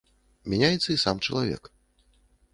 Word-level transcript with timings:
Мяняецца 0.53 0.89
і 0.95 0.97
сам 1.03 1.21
чалавек. 1.27 1.71